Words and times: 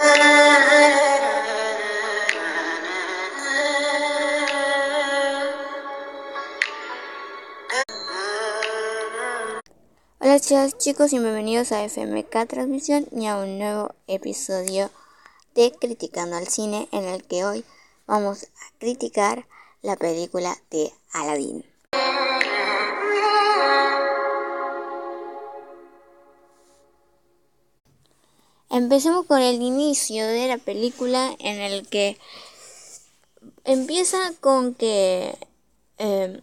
Hola 0.00 0.38
chicos 10.78 11.12
y 11.12 11.18
bienvenidos 11.18 11.72
a 11.72 11.82
FMK 11.82 12.46
Transmisión 12.46 13.08
y 13.10 13.26
a 13.26 13.38
un 13.38 13.58
nuevo 13.58 13.92
episodio 14.06 14.88
de 15.56 15.72
Criticando 15.72 16.36
al 16.36 16.46
Cine 16.46 16.88
en 16.92 17.02
el 17.04 17.24
que 17.24 17.44
hoy 17.44 17.64
vamos 18.06 18.44
a 18.44 18.78
criticar 18.78 19.48
la 19.82 19.96
película 19.96 20.56
de 20.70 20.92
Aladdin. 21.12 21.67
Empecemos 28.78 29.26
con 29.26 29.42
el 29.42 29.60
inicio 29.60 30.24
de 30.24 30.46
la 30.46 30.56
película 30.56 31.34
en 31.40 31.60
el 31.60 31.88
que 31.88 32.16
empieza 33.64 34.32
con 34.40 34.72
que 34.76 35.36
eh, 35.98 36.40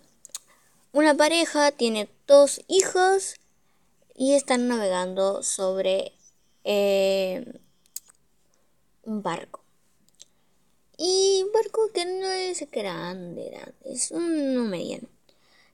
una 0.91 1.15
pareja 1.15 1.71
tiene 1.71 2.09
dos 2.27 2.59
hijos 2.67 3.35
y 4.17 4.33
están 4.33 4.67
navegando 4.67 5.43
sobre 5.43 6.11
eh, 6.65 7.53
un 9.03 9.23
barco. 9.23 9.63
Y 10.97 11.41
un 11.41 11.53
barco 11.53 11.89
que 11.93 12.03
no 12.03 12.27
es 12.27 12.69
grande, 12.69 13.49
grande, 13.49 13.75
es 13.85 14.11
un 14.11 14.69
mediano. 14.69 15.07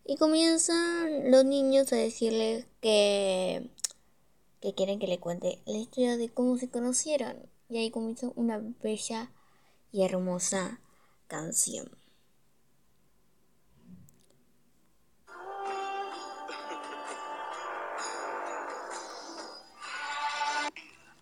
Y 0.06 0.16
comienzan 0.16 1.32
los 1.32 1.44
niños 1.44 1.92
a 1.92 1.96
decirle 1.96 2.68
que 2.82 3.68
que 4.62 4.76
quieren 4.76 5.00
que 5.00 5.08
le 5.08 5.20
cuente 5.20 5.60
la 5.66 5.80
historia 5.80 6.18
de 6.18 6.30
cómo 6.30 6.58
se 6.58 6.70
conocieron. 6.70 7.50
Y 7.68 7.80
ahí 7.80 7.90
comienza 7.90 8.28
una 8.36 8.62
bella 8.82 9.32
y 9.92 10.04
hermosa 10.04 10.80
canción. 11.28 11.90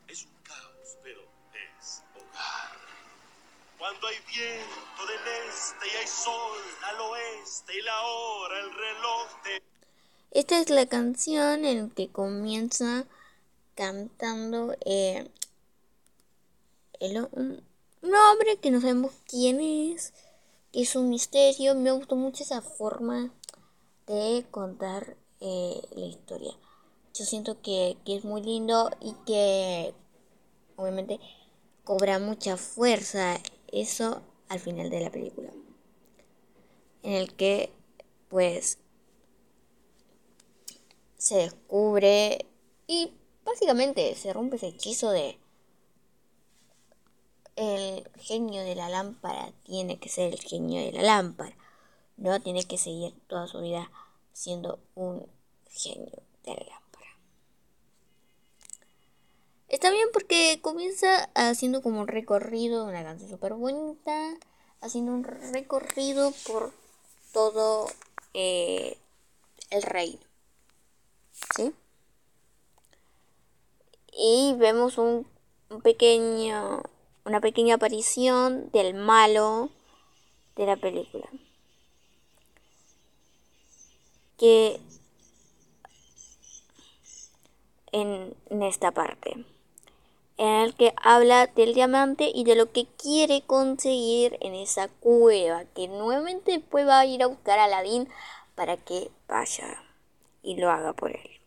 Es 0.08 0.26
un 0.26 0.32
caos, 0.44 0.98
pero 1.02 1.22
es 1.54 2.04
hogar. 2.16 2.78
Cuando 3.78 4.08
hay 4.08 4.18
viento 4.28 5.06
del 5.08 5.34
este 5.48 5.88
y 5.88 5.98
hay 5.98 6.08
sol 6.08 6.60
al 6.84 7.00
oeste 7.00 7.78
y 7.78 7.82
la 7.84 8.02
hora, 8.02 8.60
el 8.60 8.74
reloj 8.74 9.44
de... 9.46 9.64
Esta 10.32 10.60
es 10.60 10.70
la 10.70 10.88
canción 10.88 11.64
en 11.64 11.90
que 11.92 12.10
comienza 12.10 13.06
cantando 13.80 14.76
eh, 14.84 15.26
un, 17.00 17.64
hombre 18.04 18.58
que 18.62 18.72
no 18.72 18.82
sabemos 18.82 19.14
quién 19.26 19.62
es, 19.62 20.12
que 20.74 20.82
es 20.82 20.98
un 20.98 21.10
misterio. 21.10 21.76
Me 21.76 21.92
gustó 21.92 22.18
mucho 22.18 22.44
esa 22.44 22.62
forma 22.62 23.32
de 24.06 24.46
contar 24.52 25.16
eh, 25.40 25.82
la 25.96 26.06
historia. 26.08 26.52
Yo 27.14 27.24
siento 27.24 27.62
que, 27.62 27.96
que 28.04 28.18
es 28.18 28.26
muy 28.26 28.42
lindo 28.42 28.92
y 29.00 29.14
que 29.26 29.94
obviamente 30.76 31.22
cobra 31.86 32.20
mucha 32.20 32.58
fuerza 32.58 33.40
eso 33.72 34.22
al 34.50 34.60
final 34.60 34.90
de 34.90 35.00
la 35.00 35.10
película. 35.10 35.54
En 37.02 37.14
el 37.14 37.34
que 37.34 37.72
pues 38.28 38.78
se 41.18 41.38
descubre 41.38 42.46
y 42.86 43.14
Básicamente 43.50 44.14
se 44.14 44.32
rompe 44.32 44.58
ese 44.58 44.68
hechizo 44.68 45.10
de 45.10 45.40
el 47.56 48.08
genio 48.20 48.64
de 48.64 48.76
la 48.76 48.90
lámpara 48.90 49.52
tiene 49.64 50.00
que 50.00 50.08
ser 50.08 50.34
el 50.34 50.40
genio 50.40 50.80
de 50.86 50.92
la 50.92 51.02
lámpara. 51.02 51.56
No 52.16 52.40
tiene 52.42 52.66
que 52.66 52.78
seguir 52.78 53.14
toda 53.28 53.48
su 53.48 53.60
vida 53.60 53.90
siendo 54.34 54.80
un 54.94 55.28
genio 55.68 56.22
de 56.44 56.54
la 56.54 56.64
lámpara. 56.64 57.08
Está 59.68 59.90
bien 59.90 60.10
porque 60.14 60.60
comienza 60.62 61.32
haciendo 61.34 61.82
como 61.82 62.02
un 62.02 62.08
recorrido, 62.08 62.86
una 62.86 63.04
canción 63.04 63.32
súper 63.32 63.56
bonita, 63.56 64.38
haciendo 64.80 65.12
un 65.12 65.24
recorrido 65.24 66.32
por 66.46 66.72
todo 67.34 67.88
eh, 68.36 69.00
el 69.72 69.82
reino. 69.82 70.22
¿Sí? 71.56 71.74
Y 74.20 74.54
vemos 74.58 74.98
un, 74.98 75.26
pequeño, 75.82 76.84
una 77.24 77.40
pequeña 77.40 77.76
aparición 77.76 78.70
del 78.72 78.94
malo 78.94 79.70
de 80.58 80.66
la 80.66 80.76
película. 80.76 81.28
Que 84.38 84.80
en, 87.92 88.36
esta 88.62 88.92
parte, 88.92 89.46
en 90.38 90.48
el 90.48 90.76
que 90.76 90.94
habla 91.02 91.48
del 91.48 91.74
diamante 91.74 92.30
y 92.34 92.44
de 92.44 92.56
lo 92.56 92.72
que 92.72 92.88
quiere 92.88 93.42
conseguir 93.42 94.38
en 94.42 94.54
esa 94.54 94.90
cueva, 94.90 95.64
que 95.76 95.88
nuevamente 95.88 96.52
después 96.52 96.86
va 96.86 97.00
a 97.00 97.06
ir 97.06 97.24
a 97.24 97.28
buscar 97.28 97.58
a 97.60 97.66
Aladín 97.66 98.10
para 98.56 98.76
que 98.76 99.12
vaya 99.30 99.82
y 100.44 100.58
lo 100.58 100.70
haga 100.70 100.92
por 100.94 101.12
él. 101.12 101.40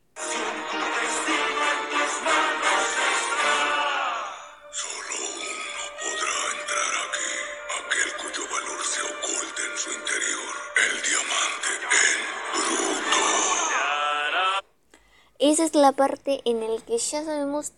Esa 15.43 15.65
es 15.65 15.75
la 15.75 15.91
parte 15.91 16.41
en 16.45 16.61
la 16.61 16.81
que 16.83 16.99
ya 16.99 17.25
sabemos 17.25 17.73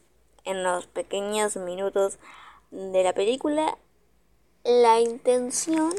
en 0.44 0.62
los 0.62 0.86
pequeños 0.86 1.56
minutos 1.56 2.18
de 2.70 3.02
la 3.02 3.14
película 3.14 3.78
la 4.64 5.00
intención 5.00 5.94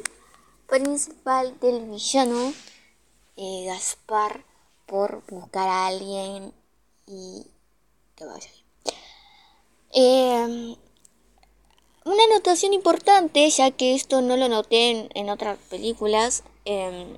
principal 0.67 1.59
del 1.61 1.89
villano 1.89 2.53
eh, 3.35 3.63
Gaspar 3.65 4.45
por 4.85 5.23
buscar 5.25 5.67
a 5.67 5.87
alguien 5.87 6.53
y 7.07 7.47
que 8.15 8.25
vaya 8.25 8.49
eh, 9.91 10.77
una 12.05 12.23
anotación 12.25 12.73
importante, 12.73 13.49
ya 13.49 13.71
que 13.71 13.95
esto 13.95 14.21
no 14.21 14.37
lo 14.37 14.49
noté 14.49 15.09
en, 15.15 15.29
otras 15.31 15.57
películas, 15.71 16.43
em, 16.65 17.17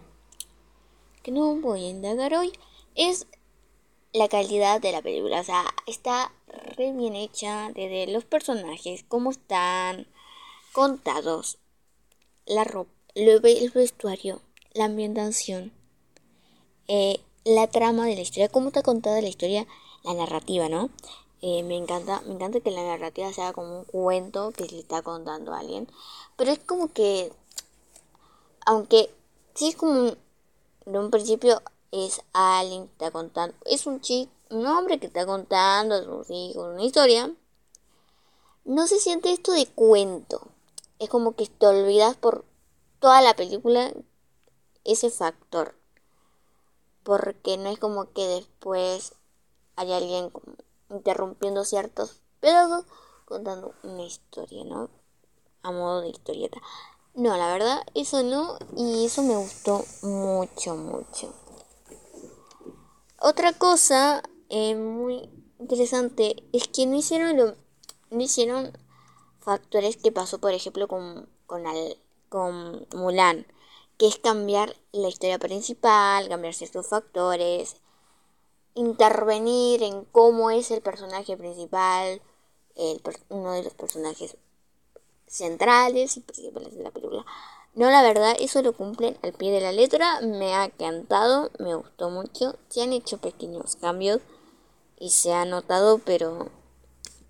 que 1.22 1.32
no 1.32 1.54
voy 1.58 1.84
a 1.84 1.90
indagar 1.90 2.34
hoy, 2.34 2.54
es 2.96 3.28
la 4.18 4.28
calidad 4.28 4.82
de 4.82 4.92
la 4.92 5.02
película. 5.02 5.42
O 5.42 5.44
sea, 5.44 5.64
está 5.86 6.32
re 6.76 6.92
bien 6.92 7.16
hecha 7.16 7.70
desde 7.74 8.08
los 8.12 8.26
personajes, 8.26 9.06
cómo 9.08 9.32
están 9.32 10.08
contados, 10.74 11.58
la 12.46 12.64
ropa, 12.64 12.92
el 13.16 13.72
vestuario, 13.72 14.42
la 14.74 14.86
ambientación, 14.86 15.72
eh, 16.88 17.20
la 17.46 17.68
trama 17.68 18.06
de 18.06 18.16
la 18.16 18.22
historia, 18.22 18.50
cómo 18.50 18.68
está 18.68 18.82
contada 18.82 19.22
la 19.22 19.30
historia, 19.30 19.68
la 20.04 20.14
narrativa, 20.14 20.70
¿no? 20.70 20.90
Eh, 21.42 21.62
me 21.64 21.78
encanta, 21.78 22.22
me 22.22 22.34
encanta 22.34 22.60
que 22.60 22.72
la 22.72 22.84
narrativa 22.84 23.32
sea 23.32 23.54
como 23.54 23.80
un 23.80 23.86
cuento 23.86 24.52
que 24.52 24.66
le 24.66 24.80
está 24.80 25.04
contando 25.04 25.54
a 25.54 25.60
alguien. 25.60 25.88
Pero 26.36 26.52
es 26.52 26.60
como 26.60 26.92
que, 26.92 27.32
aunque 28.66 29.10
sí 29.54 29.70
es 29.70 29.76
como 29.76 30.16
de 30.86 31.00
un 31.00 31.12
principio 31.12 31.62
es 31.92 32.22
alguien 32.34 32.88
que 32.88 32.92
está 32.94 33.12
contando, 33.12 33.56
es 33.66 33.88
un 33.88 34.02
chico, 34.02 34.32
un 34.50 34.66
hombre 34.66 35.00
que 35.00 35.08
está 35.08 35.26
contando 35.26 35.96
a 35.96 36.04
sus 36.04 36.30
hijos 36.30 36.74
una 36.74 36.84
historia, 36.84 37.34
no 38.66 38.86
se 38.88 39.00
siente 39.00 39.32
esto 39.32 39.54
de 39.54 39.66
cuento. 39.66 40.42
Es 41.00 41.10
como 41.10 41.36
que 41.36 41.48
te 41.48 41.68
olvidas 41.68 42.18
por 42.18 42.44
toda 43.00 43.22
la 43.22 43.34
película 43.34 43.94
ese 44.84 45.10
factor. 45.10 45.76
Porque 47.04 47.58
no 47.58 47.70
es 47.70 47.80
como 47.80 48.12
que 48.12 48.26
después 48.28 49.14
hay 49.78 49.94
alguien 49.94 50.32
interrumpiendo 50.90 51.64
ciertos 51.64 52.20
pedazos 52.42 52.86
contando 53.26 53.74
una 53.84 54.04
historia, 54.04 54.64
¿no? 54.66 54.90
A 55.64 55.72
modo 55.72 56.02
de 56.02 56.10
historieta. 56.10 56.60
No, 57.14 57.36
la 57.38 57.52
verdad, 57.52 57.86
eso 57.94 58.22
no, 58.24 58.58
y 58.76 59.06
eso 59.06 59.22
me 59.24 59.38
gustó 59.38 59.84
mucho, 60.02 60.76
mucho. 60.76 61.34
Otra 63.30 63.52
cosa 63.52 64.24
eh, 64.48 64.74
muy 64.76 65.30
interesante 65.60 66.46
es 66.54 66.70
que 66.70 66.86
no 66.86 66.96
hicieron 66.96 67.36
lo, 67.36 67.56
no 68.10 68.22
hicieron 68.22 68.72
factores 69.42 69.98
que 69.98 70.14
pasó, 70.14 70.40
por 70.40 70.54
ejemplo, 70.54 70.88
con, 70.88 71.28
con, 71.46 72.88
Mulan, 72.96 73.46
que 73.98 74.08
es 74.08 74.18
cambiar 74.18 74.78
la 74.94 75.10
historia 75.10 75.40
principal, 75.40 76.30
cambiar 76.30 76.54
ciertos 76.54 76.88
factores, 76.88 77.76
intervenir 78.76 79.84
en 79.84 80.06
cómo 80.06 80.50
es 80.50 80.72
el 80.72 80.82
personaje 80.82 81.36
principal, 81.36 82.22
el, 82.76 83.02
uno 83.28 83.52
de 83.52 83.64
los 83.64 83.74
personajes 83.74 84.38
centrales 85.28 86.16
y 86.16 86.22
principales 86.22 86.78
de 86.78 86.84
la 86.84 86.92
película. 86.92 87.26
No, 87.78 87.92
la 87.92 88.02
verdad, 88.02 88.36
eso 88.40 88.64
lo 88.64 88.74
cumplen 88.74 89.20
al 89.22 89.34
pie 89.34 89.52
de 89.52 89.62
la 89.62 89.72
letra. 89.72 90.20
Me 90.22 90.56
ha 90.56 90.66
encantado, 90.66 91.52
me 91.60 91.76
gustó 91.76 92.10
mucho. 92.10 92.56
Se 92.70 92.82
han 92.82 92.92
hecho 92.92 93.20
pequeños 93.20 93.76
cambios 93.76 94.20
y 94.98 95.12
se 95.12 95.32
ha 95.32 95.46
notado, 95.46 96.00
pero 96.00 96.50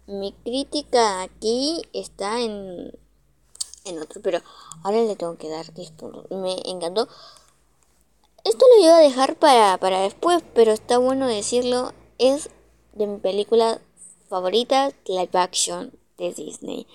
mi 0.06 0.32
crítica 0.32 1.22
aquí 1.22 1.82
está 1.92 2.40
en, 2.40 2.94
en 3.84 4.00
otro. 4.00 4.22
Pero 4.22 4.40
ahora 4.86 5.02
le 5.02 5.18
tengo 5.18 5.38
que 5.38 5.50
dar 5.50 5.74
10 5.74 5.92
puntos. 5.92 6.32
Me 6.32 6.56
encantó. 6.64 7.10
Esto 8.46 8.66
lo 8.74 8.84
iba 8.86 8.96
a 8.96 9.02
dejar 9.02 9.36
para, 9.36 9.78
para 9.80 10.00
después, 10.00 10.42
pero 10.54 10.72
está 10.72 10.98
bueno 10.98 11.28
decirlo. 11.28 11.92
Es 12.20 12.52
de 12.94 13.06
mi 13.06 13.18
película 13.18 13.82
favorita 14.30 14.94
live 15.08 15.30
action 15.34 15.92
de 16.18 16.32
Disney. 16.32 16.88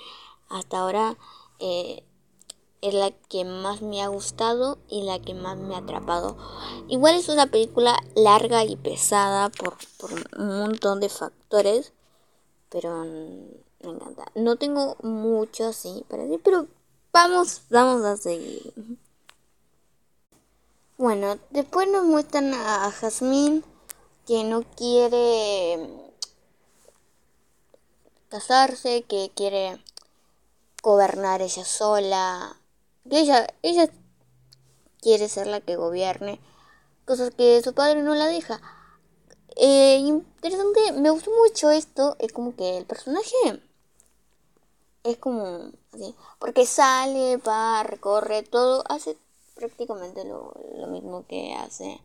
Hasta 0.49 0.79
ahora 0.79 1.19
eh, 1.59 2.03
es 2.83 2.95
la 2.95 3.13
que 3.13 3.45
más 3.45 3.81
me 3.81 4.03
ha 4.03 4.09
gustado 4.09 4.77
y 4.89 5.03
la 5.03 5.21
que 5.21 5.35
más 5.35 5.57
me 5.57 5.77
ha 5.77 5.79
atrapado. 5.79 6.37
Igual 6.89 7.15
es 7.15 7.29
una 7.29 7.47
película 7.47 7.97
larga 8.17 8.65
y 8.65 8.75
pesada 8.77 9.51
por, 9.51 9.77
un 10.37 10.59
montón 10.59 10.99
de 10.99 11.09
factores, 11.09 11.93
pero 12.69 13.05
me 13.05 13.89
encanta. 13.89 14.27
No 14.35 14.57
tengo 14.57 14.97
mucho 15.03 15.69
así 15.69 16.05
para 16.09 16.25
decir, 16.25 16.41
pero 16.43 16.67
vamos, 17.13 17.63
vamos 17.71 18.05
a 18.05 18.17
seguir. 18.17 18.75
Bueno, 20.99 21.39
después 21.51 21.89
nos 21.89 22.05
muestran 22.05 22.53
a 22.53 22.91
Jasmine 22.91 23.63
que 24.27 24.43
no 24.43 24.63
quiere 24.63 25.89
casarse, 28.29 29.03
que 29.03 29.31
quiere 29.35 29.81
gobernar 30.83 31.43
ella 31.43 31.65
sola, 31.65 32.57
ella, 33.11 33.47
ella 33.63 33.89
quiere 35.01 35.29
ser 35.29 35.47
la 35.47 35.61
que 35.61 35.77
gobierne, 35.77 36.41
cosas 37.05 37.35
que 37.35 37.61
su 37.63 37.75
padre 37.75 38.03
no 38.03 38.15
la 38.15 38.27
deja. 38.27 38.61
Eh, 39.57 39.97
interesante, 39.97 40.93
me 40.93 41.11
gustó 41.11 41.31
mucho 41.31 41.71
esto, 41.71 42.17
es 42.19 42.33
como 42.33 42.57
que 42.57 42.79
el 42.79 42.87
personaje 42.87 43.63
es 45.05 45.17
como 45.19 45.73
así, 45.93 46.15
porque 46.39 46.65
sale, 46.67 47.37
va, 47.39 47.83
recorre 47.83 48.43
todo, 48.43 48.85
hace 48.89 49.17
prácticamente 49.55 50.25
lo, 50.25 50.55
mismo 50.89 51.27
que 51.27 51.55
hace 51.55 52.01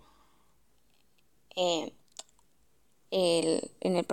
eh, 1.56 1.94
el, 3.12 3.72
en, 3.82 3.96
el 3.96 4.06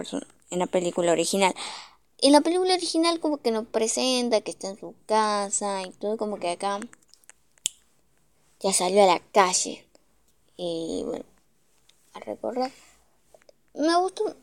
en 0.50 0.58
la 0.58 0.66
película 0.66 1.12
original. 1.12 1.54
En 2.24 2.32
la 2.32 2.40
película 2.40 2.72
original 2.72 3.20
como 3.20 3.36
que 3.36 3.50
nos 3.50 3.66
presenta 3.66 4.40
que 4.40 4.52
está 4.52 4.68
en 4.68 4.78
su 4.78 4.94
casa 5.04 5.82
y 5.82 5.90
todo 5.90 6.16
como 6.16 6.38
que 6.38 6.52
acá 6.52 6.80
ya 8.60 8.72
salió 8.72 9.04
a 9.04 9.06
la 9.06 9.20
calle. 9.20 9.86
Y 10.56 11.02
bueno, 11.04 11.26
a 12.14 12.20
recorrer. 12.20 12.72
Me 13.74 13.94
gustó. 13.98 14.34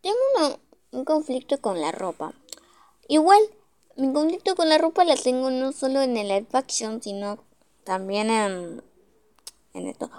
Tengo 0.00 0.58
un 0.92 1.04
conflicto 1.04 1.60
con 1.60 1.78
la 1.82 1.92
ropa. 1.92 2.32
Igual, 3.08 3.42
mi 3.96 4.10
conflicto 4.14 4.56
con 4.56 4.70
la 4.70 4.78
ropa 4.78 5.04
la 5.04 5.16
tengo 5.16 5.50
no 5.50 5.72
solo 5.72 6.00
en 6.00 6.16
el 6.16 6.28
live 6.28 6.48
action, 6.52 7.02
sino 7.02 7.44
también 7.84 8.30
en, 8.30 8.82
en 9.74 9.86
esto. 9.86 10.10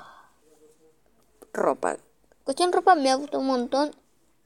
Ropa. 1.53 1.97
Cuestión 2.43 2.71
ropa 2.71 2.93
me 2.93 3.09
ha 3.09 3.15
gustado 3.15 3.39
un 3.39 3.47
montón 3.47 4.02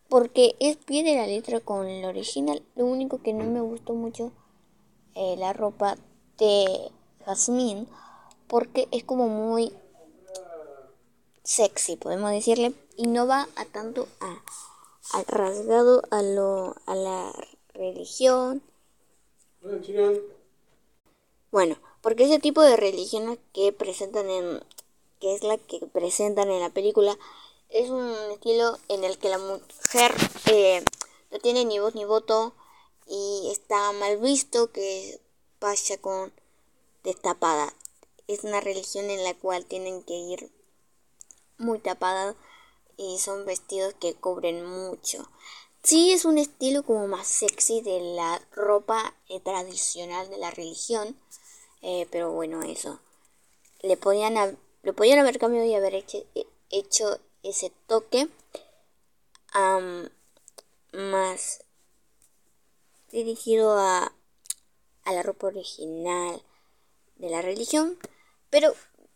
porque 0.09 0.55
es 0.59 0.77
pie 0.77 1.03
de 1.03 1.15
la 1.15 1.27
letra 1.27 1.59
con 1.59 1.87
el 1.87 2.05
original. 2.05 2.63
Lo 2.75 2.85
único 2.85 3.21
que 3.21 3.33
no 3.33 3.43
me 3.45 3.61
gustó 3.61 3.93
mucho 3.93 4.31
eh, 5.15 5.35
la 5.37 5.53
ropa 5.53 5.97
de 6.37 6.91
Jasmine 7.25 7.87
porque 8.47 8.87
es 8.91 9.03
como 9.03 9.27
muy 9.27 9.73
sexy, 11.43 11.95
podemos 11.95 12.31
decirle, 12.31 12.73
y 12.95 13.07
no 13.07 13.27
va 13.27 13.47
a 13.55 13.65
tanto 13.65 14.07
a, 14.19 14.43
al 15.13 15.25
rasgado 15.25 16.01
a 16.11 16.21
lo 16.21 16.75
a 16.85 16.95
la 16.95 17.33
religión. 17.73 18.61
Bueno, 21.51 21.77
porque 22.01 22.25
ese 22.25 22.39
tipo 22.39 22.61
de 22.61 22.77
religión 22.77 23.39
que 23.53 23.71
presentan 23.71 24.29
en 24.29 24.63
que 25.19 25.33
es 25.33 25.43
la 25.43 25.57
que 25.57 25.79
presentan 25.87 26.49
en 26.51 26.59
la 26.59 26.69
película 26.69 27.17
es 27.69 27.89
un 27.89 28.13
estilo 28.31 28.77
en 28.87 29.03
el 29.03 29.17
que 29.17 29.29
la 29.29 29.37
mujer 29.37 30.15
eh, 30.45 30.83
no 31.31 31.39
tiene 31.39 31.65
ni 31.65 31.79
voz 31.79 31.95
ni 31.95 32.05
voto 32.05 32.53
y 33.05 33.49
está 33.51 33.91
mal 33.93 34.17
visto 34.17 34.71
que 34.71 35.19
vaya 35.59 35.97
con 35.99 36.33
destapada. 37.03 37.73
Es 38.27 38.43
una 38.43 38.61
religión 38.61 39.09
en 39.09 39.23
la 39.23 39.33
cual 39.33 39.65
tienen 39.65 40.03
que 40.03 40.13
ir 40.13 40.51
muy 41.57 41.79
tapadas 41.79 42.35
y 42.97 43.19
son 43.19 43.45
vestidos 43.45 43.93
que 43.99 44.15
cubren 44.15 44.65
mucho. 44.65 45.29
Sí 45.83 46.11
es 46.11 46.25
un 46.25 46.37
estilo 46.37 46.83
como 46.83 47.07
más 47.07 47.27
sexy 47.27 47.81
de 47.81 48.01
la 48.01 48.41
ropa 48.51 49.15
eh, 49.29 49.39
tradicional 49.39 50.29
de 50.29 50.37
la 50.37 50.51
religión, 50.51 51.15
eh, 51.81 52.07
pero 52.11 52.31
bueno, 52.31 52.63
eso. 52.63 52.99
Le 53.81 53.95
podían, 53.95 54.57
lo 54.83 54.93
podían 54.93 55.19
haber 55.19 55.37
cambiado 55.37 55.65
y 55.65 55.75
haber 55.75 55.95
hecho, 55.95 56.25
hecho 56.69 57.19
ese 57.49 57.71
toque 57.87 58.27
más 60.93 61.63
dirigido 63.11 63.77
a, 63.77 64.13
a 65.03 65.13
la 65.13 65.23
ropa 65.23 65.47
original 65.47 66.41
de 67.15 67.29
la 67.29 67.41
religión, 67.41 67.97
pero 68.49 68.73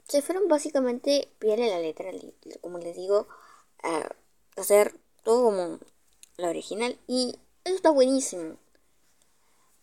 se 0.08 0.22
fueron 0.22 0.48
básicamente 0.48 1.30
en 1.40 1.70
la 1.70 1.80
letra, 1.80 2.12
como 2.62 2.80
les 2.80 2.96
digo, 2.96 3.28
a 3.84 4.10
hacer 4.58 4.96
todo 5.24 5.46
como 5.46 5.80
la 6.38 6.50
original 6.50 6.98
y 7.08 7.40
eso 7.64 7.76
está 7.76 7.92
buenísimo. 7.92 8.58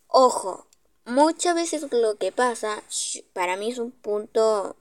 Ojo, 0.07 0.67
muchas 1.05 1.55
veces 1.55 1.91
lo 1.91 2.15
que 2.17 2.31
pasa, 2.31 2.83
para 3.33 3.55
mí 3.57 3.71
es 3.71 3.79
un 3.79 3.91
punto 3.91 4.75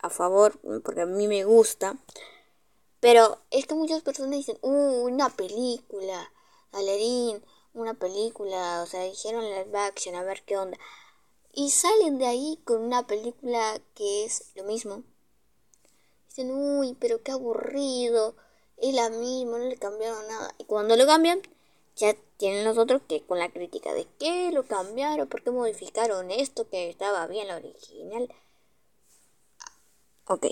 a 0.00 0.10
favor, 0.10 0.58
porque 0.82 1.02
a 1.02 1.06
mí 1.06 1.26
me 1.28 1.44
gusta. 1.44 1.96
Pero 3.00 3.38
es 3.50 3.66
que 3.66 3.74
muchas 3.74 4.02
personas 4.02 4.32
dicen, 4.32 4.58
uh, 4.62 5.04
una 5.04 5.28
película, 5.30 6.32
Aladdin, 6.72 7.42
una 7.74 7.94
película, 7.94 8.82
o 8.82 8.86
sea, 8.86 9.04
dijeron 9.04 9.44
live 9.44 9.78
action, 9.78 10.14
a 10.14 10.24
ver 10.24 10.42
qué 10.44 10.56
onda. 10.56 10.78
Y 11.52 11.70
salen 11.70 12.18
de 12.18 12.26
ahí 12.26 12.60
con 12.64 12.82
una 12.82 13.06
película 13.06 13.80
que 13.94 14.24
es 14.24 14.52
lo 14.54 14.64
mismo. 14.64 15.02
Dicen, 16.28 16.50
uy, 16.50 16.96
pero 16.98 17.22
qué 17.22 17.32
aburrido, 17.32 18.34
es 18.76 18.94
la 18.94 19.10
misma, 19.10 19.58
no 19.58 19.64
le 19.64 19.76
cambiaron 19.76 20.26
nada. 20.28 20.54
Y 20.58 20.64
cuando 20.64 20.96
lo 20.96 21.06
cambian, 21.06 21.40
ya 21.96 22.14
tienen 22.36 22.64
los 22.64 22.78
otros 22.78 23.02
que 23.08 23.22
con 23.22 23.38
la 23.38 23.50
crítica 23.50 23.92
de 23.92 24.06
qué 24.18 24.50
lo 24.52 24.66
cambiaron, 24.66 25.28
por 25.28 25.42
qué 25.42 25.50
modificaron 25.50 26.30
esto 26.30 26.68
que 26.68 26.88
estaba 26.88 27.26
bien 27.26 27.48
la 27.48 27.56
original. 27.56 28.32
Ok, 30.30 30.46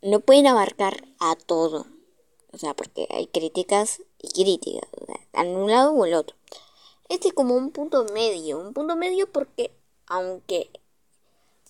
no 0.00 0.20
pueden 0.20 0.46
abarcar 0.46 1.04
a 1.18 1.34
todo. 1.34 1.86
O 2.52 2.58
sea, 2.58 2.72
porque 2.74 3.08
hay 3.10 3.26
críticas 3.26 4.00
y 4.20 4.28
críticas, 4.28 4.88
o 5.00 5.06
sea, 5.06 5.42
en 5.42 5.56
un 5.56 5.68
lado 5.68 5.92
o 5.92 6.04
el 6.04 6.14
otro. 6.14 6.36
Este 7.08 7.28
es 7.28 7.34
como 7.34 7.56
un 7.56 7.72
punto 7.72 8.04
medio, 8.14 8.60
un 8.60 8.72
punto 8.72 8.94
medio 8.94 9.30
porque 9.32 9.72
aunque 10.06 10.70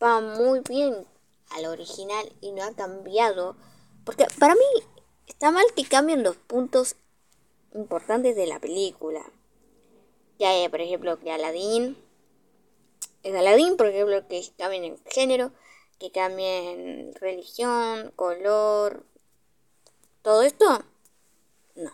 va 0.03 0.21
muy 0.21 0.61
bien 0.61 1.07
al 1.51 1.65
original 1.65 2.31
y 2.43 2.53
no 2.53 2.65
ha 2.65 2.75
cambiado, 2.75 3.57
porque 4.05 4.27
para 4.39 4.55
mí 4.55 4.61
está 5.27 5.51
mal 5.51 5.65
que 5.75 5.89
cambien 5.89 6.23
los 6.23 6.37
puntos 6.37 6.97
importantes 7.73 8.37
de 8.37 8.47
la 8.47 8.59
película. 8.59 9.25
Ya 10.39 10.51
hay, 10.51 10.69
por 10.69 10.83
ejemplo, 10.83 11.19
que 11.19 11.31
Aladdin, 11.31 11.97
en 13.23 13.37
Aladdin, 13.37 13.79
por 13.79 13.87
ejemplo, 13.87 14.29
que 14.29 14.47
cambien 14.59 14.85
el 14.85 14.99
género, 15.07 15.53
que 16.03 16.11
cambien 16.11 17.15
religión, 17.15 18.13
color, 18.17 19.07
todo 20.23 20.43
esto, 20.43 20.85
no. 21.77 21.93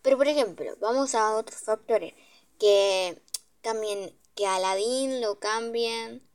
Pero 0.00 0.16
por 0.16 0.26
ejemplo, 0.26 0.74
vamos 0.80 1.14
a 1.14 1.36
otros 1.36 1.60
factores 1.60 2.14
que 2.58 3.20
cambien, 3.60 4.18
que 4.34 4.46
Aladdin 4.46 5.20
lo 5.20 5.38
cambien 5.38 6.26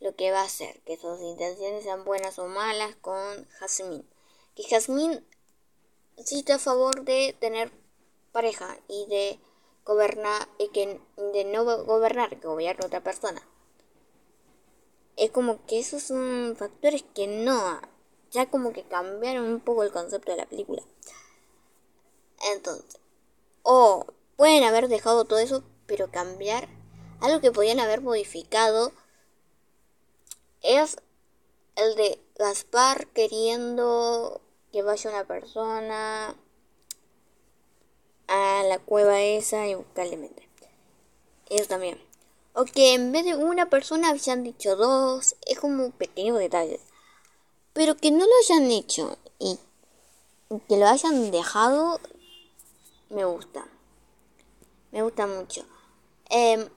lo 0.00 0.14
que 0.14 0.30
va 0.30 0.42
a 0.42 0.44
hacer, 0.44 0.78
que 0.82 0.98
sus 0.98 1.18
intenciones 1.22 1.84
sean 1.84 2.04
buenas 2.04 2.38
o 2.38 2.48
malas 2.48 2.94
con 2.96 3.48
Jasmine. 3.58 4.04
Que 4.54 4.64
Jasmine 4.64 5.24
sí 6.22 6.40
está 6.40 6.56
a 6.56 6.58
favor 6.58 7.04
de 7.04 7.34
tener 7.40 7.72
pareja 8.30 8.78
y 8.88 9.06
de 9.06 9.40
gobernar 9.86 10.46
y 10.58 10.68
que 10.68 11.00
de 11.32 11.44
no 11.44 11.64
gobernar, 11.64 12.38
que 12.38 12.46
gobierne 12.46 12.84
otra 12.84 13.02
persona 13.02 13.42
es 15.18 15.30
como 15.30 15.64
que 15.66 15.80
esos 15.80 16.02
son 16.02 16.54
factores 16.56 17.04
que 17.14 17.26
no, 17.26 17.80
ya 18.30 18.48
como 18.48 18.72
que 18.72 18.84
cambiaron 18.84 19.44
un 19.48 19.60
poco 19.60 19.82
el 19.82 19.92
concepto 19.92 20.30
de 20.30 20.38
la 20.38 20.46
película. 20.46 20.82
Entonces, 22.52 23.00
o 23.62 24.06
pueden 24.36 24.62
haber 24.62 24.88
dejado 24.88 25.24
todo 25.24 25.40
eso, 25.40 25.64
pero 25.86 26.10
cambiar 26.10 26.68
algo 27.20 27.40
que 27.40 27.50
podían 27.50 27.80
haber 27.80 28.00
modificado 28.00 28.92
es 30.62 30.98
el 31.74 31.96
de 31.96 32.20
Gaspar 32.38 33.08
queriendo 33.08 34.40
que 34.72 34.82
vaya 34.82 35.10
una 35.10 35.24
persona 35.24 36.36
a 38.28 38.62
la 38.68 38.78
cueva 38.78 39.20
esa 39.20 39.66
y 39.66 39.74
buscarle 39.74 40.16
mente. 40.16 40.48
Eso 41.50 41.66
también. 41.66 42.07
O 42.60 42.64
que 42.64 42.92
en 42.94 43.12
vez 43.12 43.24
de 43.24 43.36
una 43.36 43.70
persona 43.70 44.10
hayan 44.10 44.42
dicho 44.42 44.74
dos, 44.74 45.36
es 45.46 45.60
como 45.60 45.84
un 45.84 45.92
pequeño 45.92 46.34
detalle. 46.34 46.80
Pero 47.72 47.96
que 47.96 48.10
no 48.10 48.26
lo 48.26 48.32
hayan 48.42 48.68
hecho 48.72 49.16
y 49.38 49.60
que 50.66 50.76
lo 50.76 50.88
hayan 50.88 51.30
dejado, 51.30 52.00
me 53.10 53.24
gusta. 53.24 53.64
Me 54.90 55.02
gusta 55.02 55.28
mucho. 55.28 55.64
Eh, 56.30 56.68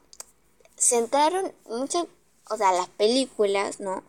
sentaron 0.75 1.51
muchas, 1.65 2.05
o 2.51 2.57
sea, 2.57 2.73
las 2.73 2.89
películas, 2.89 3.79
¿no? 3.79 4.03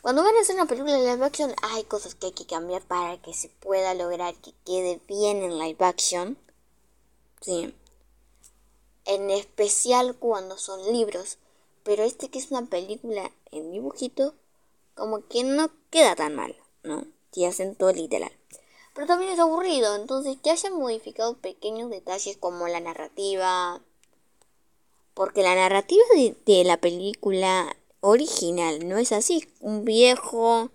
Cuando 0.00 0.24
van 0.24 0.34
a 0.36 0.40
hacer 0.40 0.54
una 0.54 0.64
película 0.64 0.94
de 0.94 1.12
live 1.12 1.26
action, 1.26 1.54
hay 1.60 1.84
cosas 1.84 2.14
que 2.14 2.28
hay 2.28 2.32
que 2.32 2.46
cambiar 2.46 2.80
para 2.80 3.20
que 3.20 3.34
se 3.34 3.50
pueda 3.50 3.92
lograr 3.92 4.34
que 4.36 4.54
quede 4.64 5.02
bien 5.06 5.42
en 5.42 5.58
live 5.58 5.84
action. 5.84 6.38
Sí. 7.42 7.74
En 9.06 9.30
especial 9.30 10.16
cuando 10.16 10.58
son 10.58 10.92
libros. 10.92 11.38
Pero 11.82 12.02
este 12.02 12.28
que 12.28 12.38
es 12.38 12.50
una 12.50 12.66
película 12.66 13.30
en 13.50 13.70
dibujito, 13.70 14.34
como 14.94 15.26
que 15.28 15.44
no 15.44 15.70
queda 15.90 16.16
tan 16.16 16.34
mal, 16.34 16.56
¿no? 16.82 17.04
Si 17.32 17.44
hacen 17.44 17.74
todo 17.74 17.92
literal. 17.92 18.32
Pero 18.94 19.06
también 19.06 19.32
es 19.32 19.38
aburrido, 19.38 19.96
entonces 19.96 20.38
que 20.42 20.50
hayan 20.50 20.78
modificado 20.78 21.36
pequeños 21.36 21.90
detalles 21.90 22.36
como 22.38 22.68
la 22.68 22.80
narrativa. 22.80 23.82
Porque 25.12 25.42
la 25.42 25.54
narrativa 25.54 26.02
de, 26.14 26.36
de 26.46 26.64
la 26.64 26.78
película 26.78 27.76
original, 28.00 28.88
no 28.88 28.98
es 28.98 29.12
así. 29.12 29.46
Un 29.60 29.84
viejo 29.84 30.70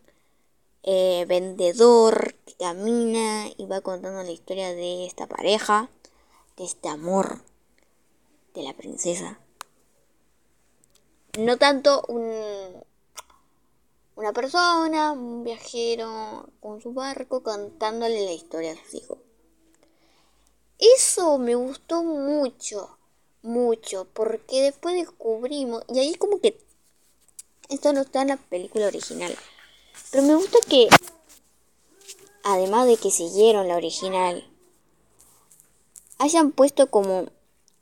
eh, 0.83 1.25
vendedor 1.27 2.35
que 2.45 2.53
camina 2.53 3.47
y 3.57 3.65
va 3.65 3.81
contando 3.81 4.23
la 4.23 4.31
historia 4.31 4.73
de 4.73 5.05
esta 5.05 5.27
pareja, 5.27 5.89
de 6.57 6.65
este 6.65 6.89
amor 6.89 7.41
la 8.63 8.73
princesa. 8.73 9.39
No 11.37 11.57
tanto 11.57 12.03
un, 12.07 12.83
una 14.15 14.33
persona, 14.33 15.11
un 15.11 15.43
viajero 15.43 16.49
con 16.59 16.81
su 16.81 16.93
barco 16.93 17.41
contándole 17.43 18.25
la 18.25 18.33
historia 18.33 18.73
a 18.73 18.75
sus 18.75 18.93
hijos. 18.95 19.17
Eso 20.77 21.37
me 21.37 21.55
gustó 21.55 22.03
mucho, 22.03 22.97
mucho, 23.41 24.07
porque 24.13 24.61
después 24.61 24.95
descubrimos, 24.95 25.83
y 25.89 25.99
ahí 25.99 26.15
como 26.15 26.39
que 26.39 26.57
esto 27.69 27.93
no 27.93 28.01
está 28.01 28.21
en 28.21 28.29
la 28.29 28.37
película 28.37 28.87
original. 28.87 29.35
Pero 30.11 30.23
me 30.23 30.35
gusta 30.35 30.57
que, 30.67 30.87
además 32.43 32.87
de 32.87 32.97
que 32.97 33.11
siguieron 33.11 33.67
la 33.67 33.75
original, 33.75 34.49
hayan 36.17 36.51
puesto 36.51 36.89
como 36.89 37.27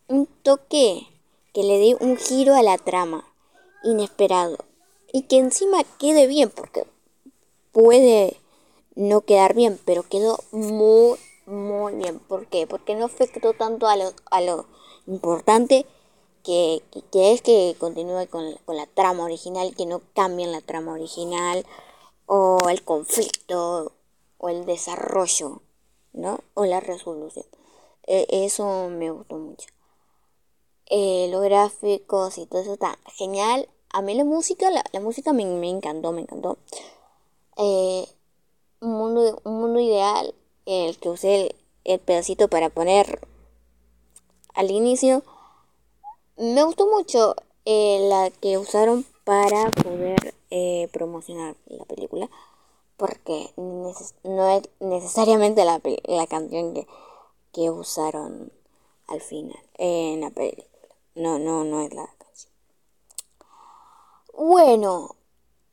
un 0.07 0.27
toque 0.43 1.07
que 1.53 1.63
le 1.63 1.79
dé 1.79 1.97
un 1.99 2.17
giro 2.17 2.55
a 2.55 2.63
la 2.63 2.77
trama, 2.77 3.25
inesperado. 3.83 4.57
Y 5.11 5.23
que 5.23 5.37
encima 5.37 5.83
quede 5.99 6.27
bien, 6.27 6.49
porque 6.49 6.85
puede 7.71 8.37
no 8.95 9.21
quedar 9.21 9.53
bien, 9.53 9.79
pero 9.85 10.03
quedó 10.03 10.39
muy, 10.51 11.17
muy 11.45 11.93
bien. 11.95 12.19
¿Por 12.19 12.47
qué? 12.47 12.67
Porque 12.67 12.95
no 12.95 13.05
afectó 13.05 13.53
tanto 13.53 13.87
a 13.87 13.95
lo, 13.95 14.11
a 14.31 14.41
lo 14.41 14.65
importante 15.07 15.85
que, 16.43 16.81
es 17.13 17.41
que 17.41 17.75
continúe 17.77 18.27
con, 18.29 18.53
con, 18.65 18.77
la 18.77 18.85
trama 18.85 19.25
original, 19.25 19.75
que 19.75 19.85
no 19.85 20.01
cambien 20.13 20.51
la 20.51 20.61
trama 20.61 20.93
original, 20.93 21.65
o 22.25 22.69
el 22.69 22.83
conflicto, 22.83 23.91
o 24.37 24.49
el 24.49 24.65
desarrollo, 24.65 25.61
¿no? 26.13 26.39
O 26.53 26.65
la 26.65 26.79
resolución. 26.79 27.45
E, 28.05 28.25
eso 28.29 28.89
me 28.89 29.11
gustó 29.11 29.37
mucho. 29.37 29.67
Eh, 30.89 31.27
los 31.31 31.41
gráficos 31.43 32.37
y 32.37 32.45
todo 32.45 32.61
eso 32.61 32.73
está 32.73 32.97
genial. 33.05 33.67
A 33.91 34.01
mí 34.01 34.13
la 34.15 34.23
música, 34.23 34.69
la, 34.69 34.99
música 34.99 35.33
me, 35.33 35.45
me, 35.45 35.69
encantó, 35.69 36.11
me 36.11 36.21
encantó. 36.21 36.57
Eh, 37.57 38.07
un, 38.81 38.91
mundo, 38.91 39.41
un 39.43 39.59
mundo 39.59 39.79
ideal, 39.79 40.33
el 40.65 40.97
que 40.97 41.09
usé 41.09 41.35
el, 41.35 41.55
el 41.83 41.99
pedacito 41.99 42.47
para 42.47 42.69
poner 42.69 43.19
al 44.53 44.71
inicio 44.71 45.23
me 46.37 46.63
gustó 46.63 46.87
mucho 46.87 47.35
eh, 47.65 48.07
la 48.09 48.29
que 48.29 48.57
usaron 48.57 49.05
para 49.23 49.69
poder 49.71 50.35
promocionar 50.91 51.55
la 51.65 51.83
película. 51.85 52.29
Porque 52.95 53.51
no 53.55 54.49
es 54.49 54.69
necesariamente 54.79 55.65
la, 55.65 55.81
la 56.05 56.27
canción 56.27 56.73
que, 56.73 56.87
que, 57.53 57.69
usaron 57.69 58.51
al 59.07 59.21
final 59.21 59.59
en 59.77 60.21
la 60.21 60.31
película. 60.31 60.76
No, 61.17 61.39
no, 61.39 61.63
no 61.63 61.81
es 61.81 61.91
la 61.95 62.05
canción. 62.05 62.53
Bueno, 64.37 65.15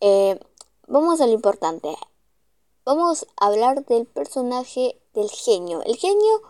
eh, 0.01 0.41
vamos 0.87 1.21
a 1.21 1.27
lo 1.27 1.35
importante. 1.35 1.95
Vamos 2.87 3.27
a 3.37 3.49
hablar 3.49 3.85
del 3.85 4.07
personaje 4.07 4.99
del 5.13 5.29
genio. 5.29 5.83
El 5.83 5.97
genio 5.97 6.41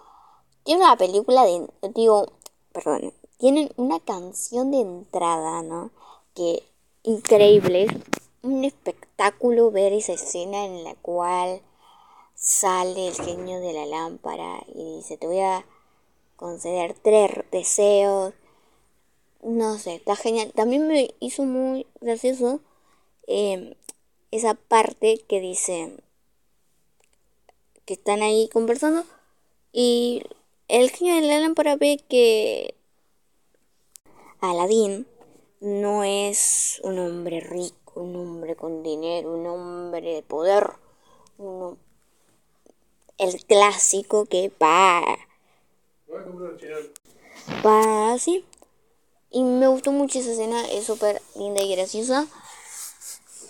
tiene 0.62 0.84
una 0.84 0.96
película 0.96 1.44
de, 1.44 1.68
digo, 1.92 2.28
perdón, 2.72 3.12
tienen 3.36 3.72
una 3.76 3.98
canción 3.98 4.70
de 4.70 4.82
entrada, 4.82 5.64
¿no? 5.64 5.90
Que 6.34 6.62
increíble, 7.02 7.88
un 8.42 8.64
espectáculo 8.64 9.72
ver 9.72 9.92
esa 9.92 10.12
escena 10.12 10.66
en 10.66 10.84
la 10.84 10.94
cual 10.94 11.62
sale 12.36 13.08
el 13.08 13.14
genio 13.14 13.58
de 13.58 13.72
la 13.72 13.86
lámpara 13.86 14.62
y 14.68 14.98
dice, 14.98 15.16
te 15.16 15.26
voy 15.26 15.40
a 15.40 15.66
conceder 16.36 16.94
tres 17.02 17.30
deseos. 17.50 18.34
No 19.44 19.78
sé, 19.78 19.96
está 19.96 20.16
genial. 20.16 20.52
También 20.54 20.88
me 20.88 21.14
hizo 21.20 21.44
muy 21.44 21.86
gracioso 22.00 22.60
em, 23.26 23.74
esa 24.30 24.54
parte 24.54 25.22
que 25.28 25.38
dice 25.38 25.98
que 27.84 27.92
están 27.92 28.22
ahí 28.22 28.48
conversando 28.50 29.04
y 29.70 30.22
el 30.68 30.90
genio 30.90 31.16
de 31.16 31.20
la 31.28 31.40
lámpara 31.40 31.76
ve 31.76 32.02
que 32.08 32.74
Aladín 34.40 35.06
no 35.60 36.04
es 36.04 36.80
un 36.82 36.98
hombre 36.98 37.40
rico, 37.40 38.00
un 38.00 38.16
hombre 38.16 38.56
con 38.56 38.82
dinero, 38.82 39.34
un 39.34 39.46
hombre 39.46 40.14
de 40.14 40.22
poder, 40.22 40.72
el 43.18 43.44
clásico 43.44 44.24
que 44.24 44.50
va, 44.60 45.18
va 47.62 48.12
así. 48.14 48.42
Y 49.34 49.42
me 49.42 49.66
gustó 49.66 49.90
mucho 49.90 50.20
esa 50.20 50.30
escena, 50.30 50.64
es 50.68 50.86
súper 50.86 51.20
linda 51.34 51.60
y 51.60 51.74
graciosa. 51.74 52.28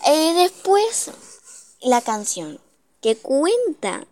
Eh, 0.07 0.33
después, 0.33 1.11
la 1.83 2.01
canción, 2.01 2.59
que 3.03 3.17
cuenta 3.17 4.07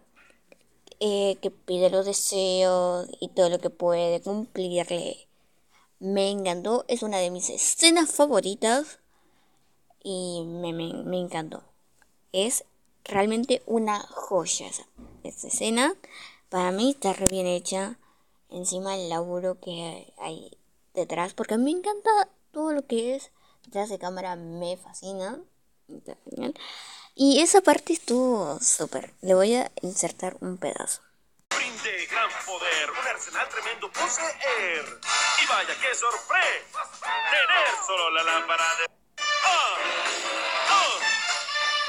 eh, 1.00 1.38
que 1.40 1.50
pide 1.50 1.88
los 1.88 2.04
deseos 2.04 3.08
y 3.20 3.28
todo 3.28 3.48
lo 3.48 3.58
que 3.58 3.70
puede 3.70 4.20
cumplirle 4.20 5.26
me 5.98 6.30
encantó, 6.30 6.84
es 6.88 7.02
una 7.02 7.16
de 7.16 7.30
mis 7.30 7.48
escenas 7.48 8.10
favoritas 8.12 8.98
y 10.04 10.42
me, 10.44 10.74
me, 10.74 11.18
encantó. 11.18 11.62
Es 12.32 12.64
realmente 13.04 13.62
una 13.64 14.00
joya 14.00 14.66
esa, 15.24 15.46
escena. 15.48 15.94
Para 16.50 16.70
mí 16.70 16.90
está 16.90 17.14
re 17.14 17.28
bien 17.28 17.46
hecha. 17.46 17.98
Encima 18.50 18.96
el 18.96 19.08
laburo 19.08 19.58
que 19.58 20.12
hay 20.18 20.58
detrás, 20.94 21.34
porque 21.34 21.54
a 21.54 21.58
mí 21.58 21.64
me 21.72 21.78
encanta 21.78 22.28
todo 22.52 22.72
lo 22.72 22.86
que 22.86 23.14
es 23.16 23.30
detrás 23.64 23.88
de 23.88 23.98
cámara, 23.98 24.36
me 24.36 24.76
fascina. 24.76 25.38
Y 27.14 27.40
esa 27.40 27.60
parte 27.60 27.92
estuvo 27.92 28.58
súper. 28.60 29.12
Le 29.20 29.34
voy 29.34 29.54
a 29.54 29.70
insertar 29.82 30.36
un 30.40 30.56
pedazo. 30.58 31.02
Brinde 31.50 32.06
gran 32.06 32.30
poder, 32.46 32.90
un 32.90 33.06
arsenal 33.06 33.48
tremendo 33.48 33.92
poseer. 33.92 35.00
Y 35.42 35.46
vaya 35.46 35.74
qué 35.80 35.94
sorpresa 35.94 36.80
tener 37.00 37.86
solo 37.86 38.10
la 38.10 38.22
lámpara 38.22 38.64
de... 38.76 38.84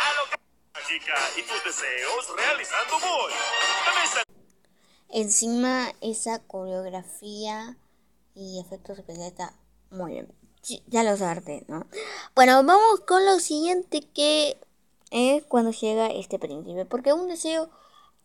A 0.01 0.13
lo 0.15 0.29
que... 0.29 0.35
Mágica 0.73 1.15
y 1.37 1.43
tus 1.43 1.63
deseos 1.63 2.35
realizando 2.35 2.99
voy. 2.99 3.33
Encima 5.09 5.93
esa 6.01 6.39
coreografía 6.39 7.77
y 8.35 8.59
efectos 8.59 8.97
especiales 8.99 9.31
está 9.31 9.53
muy 9.89 10.13
bien. 10.13 10.33
Ya 10.87 11.03
lo 11.03 11.17
sabes, 11.17 11.67
¿no? 11.67 11.85
Bueno, 12.35 12.63
vamos 12.63 13.01
con 13.01 13.25
lo 13.25 13.39
siguiente 13.39 14.01
que 14.13 14.57
es 15.11 15.43
cuando 15.43 15.71
llega 15.71 16.07
este 16.07 16.39
príncipe. 16.39 16.85
Porque 16.85 17.13
un 17.13 17.27
deseo 17.27 17.69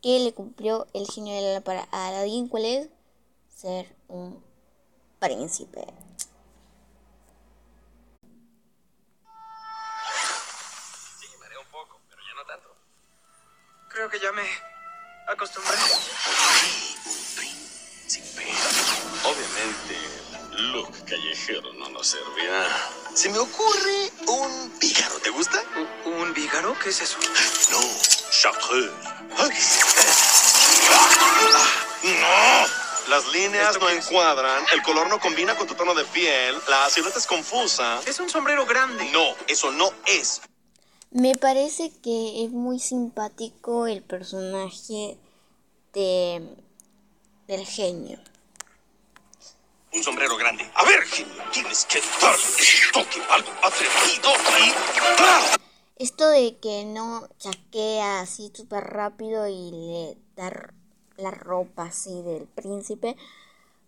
que 0.03 0.21
le 0.21 0.33
cumplió 0.33 0.87
el 0.95 1.07
genio 1.09 1.35
de 1.35 1.43
la 1.43 1.53
lámpara 1.55 1.89
a 1.91 2.09
Aladdin, 2.09 2.49
¿cuál 2.49 2.65
es? 2.65 2.89
ser 3.59 3.93
un 4.07 4.41
príncipe. 5.19 5.85
Sí, 11.19 11.27
marea 11.41 11.59
un 11.59 11.67
poco, 11.67 12.01
pero 12.09 12.23
ya 12.23 12.35
no 12.37 12.47
tanto. 12.47 12.69
Creo 13.89 14.09
que 14.09 14.21
ya 14.21 14.31
me 14.31 14.45
acostumbré. 15.27 15.75
Príncipe. 18.09 18.43
Obviamente, 19.23 19.95
look 20.73 20.91
callejero 21.05 21.75
no 21.75 21.91
nos 21.91 22.07
servirá. 22.07 22.65
Se 23.13 23.29
me 23.29 23.37
ocurre 23.37 24.11
un 24.29 24.71
pícaro, 24.81 25.19
¿te 25.19 25.29
gusta? 25.29 25.63
¿Un, 26.07 26.33
vígaro? 26.33 26.75
¿Qué 26.83 26.89
es 26.89 27.03
eso? 27.03 27.19
No, 27.71 27.81
chartreux. 28.31 28.91
¡No! 32.03 33.11
Las 33.11 33.27
líneas 33.35 33.75
¿Esto 33.75 33.81
no 33.81 33.91
encuadran, 33.91 34.65
el 34.73 34.83
color 34.83 35.11
no 35.11 35.21
combina 35.21 35.55
con 35.55 35.67
tu 35.67 35.75
tono 35.75 35.95
de 35.95 36.05
piel, 36.07 36.57
la 36.67 36.89
silueta 36.89 37.19
es 37.19 37.27
confusa. 37.27 38.01
Es 38.07 38.21
un 38.21 38.31
sombrero 38.31 38.65
grande. 38.65 39.05
No, 39.13 39.35
eso 39.49 39.71
no 39.71 39.93
es. 40.07 40.41
Me 41.11 41.35
parece 41.35 41.93
que 42.03 42.45
es 42.45 42.51
muy 42.51 42.79
simpático 42.79 43.87
el 43.87 44.03
personaje 44.03 45.19
de 45.93 46.57
del 47.49 47.67
genio. 47.67 48.19
Un 49.93 50.05
sombrero 50.05 50.37
grande. 50.37 50.71
A 50.75 50.85
ver, 50.85 51.03
genio, 51.05 51.43
tienes 51.51 51.87
que 51.87 52.01
darle 52.21 52.45
ese 52.45 52.93
toque 52.93 53.21
algo 53.31 53.51
atrevido 53.65 54.31
y... 54.61 56.03
Esto 56.03 56.29
de 56.29 56.57
que 56.59 56.85
no 56.85 57.27
chaquea 57.39 58.21
así 58.21 58.53
súper 58.55 58.85
rápido 58.85 59.49
y 59.49 59.71
le 59.73 60.17
da 60.37 60.73
la 61.17 61.31
ropa 61.33 61.85
así 61.85 62.23
del 62.23 62.47
príncipe, 62.47 63.17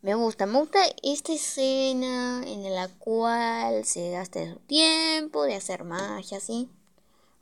me 0.02 0.14
gusta. 0.14 0.46
Me 0.46 0.58
gusta 0.58 0.80
esta 1.02 1.34
escena 1.34 2.42
en 2.46 2.74
la 2.74 2.88
cual 2.88 3.84
se 3.84 4.10
gasta 4.10 4.54
su 4.54 4.56
tiempo 4.60 5.44
de 5.44 5.54
hacer 5.54 5.84
magia 5.84 6.38
así. 6.38 6.68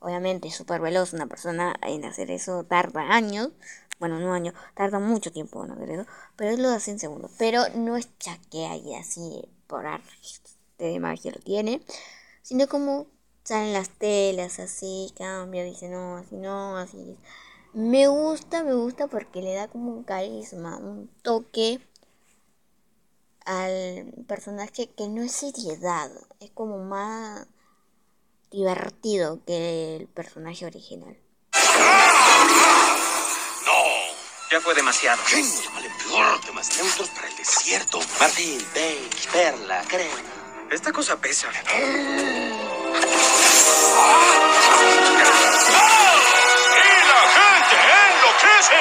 Obviamente 0.00 0.48
es 0.48 0.54
súper 0.54 0.80
veloz 0.80 1.12
una 1.12 1.26
persona 1.26 1.74
en 1.82 2.04
hacer 2.04 2.30
eso 2.30 2.64
tarda 2.64 3.12
años. 3.12 3.50
Bueno, 3.98 4.20
no 4.20 4.32
años, 4.32 4.54
tarda 4.74 5.00
mucho 5.00 5.32
tiempo 5.32 5.64
en 5.64 5.72
hacer 5.72 5.90
eso. 5.90 6.06
Pero 6.36 6.50
él 6.52 6.62
lo 6.62 6.68
hace 6.68 6.92
en 6.92 6.98
segundos. 6.98 7.32
Pero 7.38 7.62
no 7.74 7.96
es 7.96 8.08
chaquea 8.18 8.76
y 8.76 8.94
así 8.94 9.48
por 9.66 9.86
arte 9.86 10.08
de 10.78 11.00
magia 11.00 11.32
lo 11.32 11.40
tiene. 11.40 11.82
Sino 12.42 12.68
como 12.68 13.06
salen 13.44 13.72
las 13.72 13.88
telas 13.88 14.58
así, 14.60 15.12
cambia, 15.16 15.64
dice 15.64 15.88
no, 15.88 16.16
así 16.16 16.36
no, 16.36 16.76
así. 16.76 17.16
Me 17.72 18.08
gusta, 18.08 18.62
me 18.62 18.74
gusta 18.74 19.08
porque 19.08 19.42
le 19.42 19.54
da 19.54 19.68
como 19.68 19.92
un 19.92 20.04
carisma, 20.04 20.76
un 20.78 21.08
toque 21.22 21.80
al 23.44 24.12
personaje 24.26 24.90
que 24.90 25.08
no 25.08 25.22
es 25.22 25.32
seriedad, 25.32 26.10
es 26.40 26.50
como 26.50 26.78
más 26.78 27.46
divertido 28.50 29.40
que 29.46 29.96
el 29.96 30.08
personaje 30.08 30.64
original. 30.66 31.16
¡No! 33.66 33.72
Ya 34.50 34.60
fue 34.60 34.74
demasiado. 34.74 35.22
Genio, 35.26 35.60
llámale 35.62 35.90
peor, 36.04 36.40
temas 36.40 36.76
neutros 36.76 37.08
para 37.10 37.28
el 37.28 37.36
desierto. 37.36 38.00
Marfil, 38.20 38.66
beige, 38.74 39.28
perla, 39.32 39.82
crema. 39.88 40.22
Esta 40.70 40.92
cosa 40.92 41.16
pesa. 41.20 41.48
¡Y 41.50 41.52
la 47.06 47.20
gente 47.36 47.76
enloquece! 48.08 48.80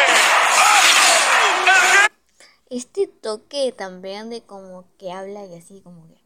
Este 2.70 3.08
toque 3.08 3.72
también 3.72 4.30
de 4.30 4.42
como 4.42 4.86
que 4.98 5.12
habla 5.12 5.46
y 5.46 5.56
así 5.58 5.82
como 5.82 6.08
que 6.08 6.18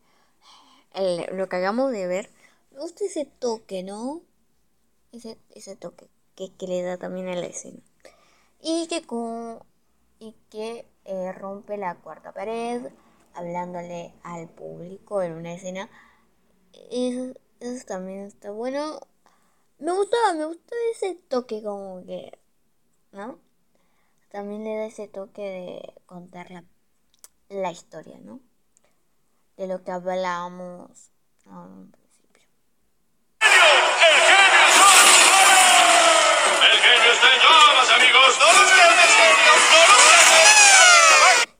el- 0.93 1.37
lo 1.37 1.47
que 1.47 1.55
hagamos 1.57 1.91
de 1.91 2.07
ver, 2.07 2.29
me 2.71 2.79
gusta 2.79 3.05
ese 3.05 3.25
toque, 3.25 3.83
¿no? 3.83 4.21
Ese, 5.11 5.37
ese 5.51 5.75
toque 5.75 6.09
que, 6.35 6.53
que 6.55 6.67
le 6.67 6.81
da 6.81 6.97
también 6.97 7.27
a 7.27 7.35
la 7.35 7.45
escena. 7.45 7.79
Y 8.61 8.87
que 8.87 9.01
con, 9.03 9.59
y 10.19 10.35
que 10.49 10.87
eh, 11.05 11.31
rompe 11.31 11.77
la 11.77 11.95
cuarta 11.95 12.31
pared, 12.31 12.91
hablándole 13.33 14.13
al 14.23 14.49
público 14.49 15.21
en 15.21 15.33
una 15.33 15.53
escena. 15.53 15.89
Eso, 16.91 17.33
eso 17.59 17.85
también 17.85 18.21
está 18.21 18.51
bueno. 18.51 18.99
Me 19.79 19.91
gustaba, 19.93 20.33
me 20.33 20.45
gustó 20.45 20.75
ese 20.91 21.15
toque 21.15 21.63
como 21.63 22.05
que, 22.05 22.37
¿no? 23.11 23.39
También 24.31 24.63
le 24.63 24.75
da 24.75 24.85
ese 24.85 25.07
toque 25.07 25.41
de 25.41 25.93
contar 26.05 26.51
la, 26.51 26.63
la 27.49 27.71
historia, 27.71 28.19
¿no? 28.19 28.39
De 29.57 29.67
lo 29.67 29.83
que 29.83 29.91
hablábamos. 29.91 31.11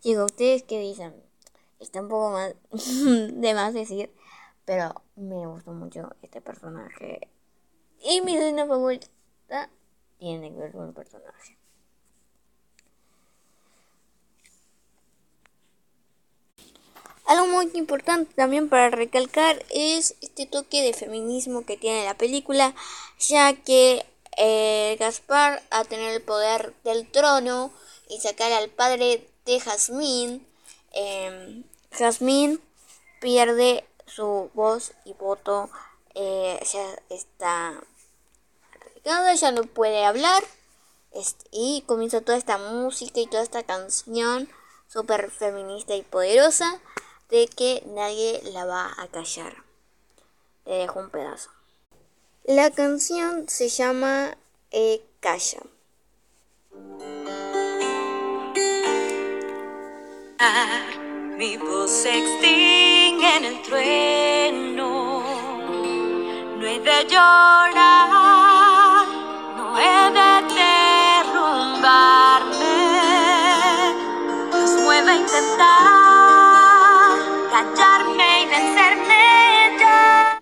Digo, 0.04 0.26
¿ustedes 0.26 0.64
qué 0.64 0.80
dicen? 0.80 1.14
Está 1.80 2.02
un 2.02 2.10
poco 2.10 2.32
más 2.32 2.56
de 2.72 3.54
más 3.54 3.74
decir, 3.74 4.12
pero 4.66 5.02
me 5.16 5.46
gustó 5.46 5.72
mucho 5.74 6.10
este 6.22 6.42
personaje. 6.42 7.28
Y 8.04 8.22
mi 8.22 8.36
escena 8.36 8.66
favorita 8.66 9.08
tiene 10.18 10.52
que 10.52 10.60
ver 10.60 10.72
con 10.72 10.88
el 10.88 10.94
personaje. 10.94 11.58
Algo 17.26 17.48
muy 17.48 17.70
importante 17.76 18.34
también 18.34 18.70
para 18.70 18.90
recalcar 18.90 19.64
es 19.70 20.16
este 20.22 20.48
toque 20.48 20.82
de 20.82 20.94
feminismo 20.94 21.64
que 21.66 21.78
tiene 21.78 22.06
la 22.06 22.18
película, 22.18 22.74
ya 23.20 23.54
que 23.54 24.04
eh, 24.38 24.98
Gaspar, 25.00 25.62
a 25.70 25.84
tener 25.86 26.14
el 26.14 26.22
poder 26.22 26.74
del 26.84 27.10
trono 27.10 27.72
y 28.10 28.20
sacar 28.20 28.52
al 28.52 28.70
padre 28.70 29.31
de 29.46 29.60
Jazmín, 29.60 30.48
eh, 30.94 31.64
Jazmín 31.92 32.62
pierde 33.20 33.86
su 34.06 34.50
voz 34.54 34.94
y 35.06 35.14
voto, 35.14 35.70
eh, 36.16 36.60
ya 36.72 36.86
está 37.10 37.82
radicada, 38.80 39.34
ya 39.36 39.52
no 39.52 39.64
puede 39.64 40.06
hablar, 40.06 40.44
y 41.52 41.84
comienza 41.88 42.22
toda 42.22 42.38
esta 42.38 42.58
música 42.58 43.20
y 43.20 43.28
toda 43.28 43.44
esta 43.44 43.64
canción 43.64 44.50
súper 44.88 45.30
feminista 45.32 45.96
y 45.96 46.04
poderosa 46.04 46.80
de 47.30 47.48
que 47.48 47.84
nadie 47.88 48.42
la 48.44 48.66
va 48.66 48.94
a 48.98 49.08
callar. 49.08 49.64
Le 50.66 50.76
dejo 50.76 51.00
un 51.00 51.10
pedazo. 51.10 51.50
La 52.44 52.72
canción 52.72 53.48
se 53.48 53.70
llama 53.70 54.38
eh, 54.72 55.02
Calla. 55.20 55.62
Mi 61.38 61.56
voz 61.56 61.92
se 61.92 62.18
extingue 62.18 63.38
en 63.38 63.46
el 63.46 63.62
trueno. 63.62 65.22
No 66.58 66.66
he 66.66 66.80
de 66.80 67.06
llorar, 67.08 67.76
no 69.56 69.78
he 69.78 70.10
de 70.18 70.42
derrumbarme. 70.56 71.94
Nos 74.50 74.82
mueve 74.82 75.12
a 75.12 75.16
intentar 75.16 75.52
callarme 77.52 78.42
y 78.42 78.46
vencerme 78.48 79.78
ya. 79.80 80.42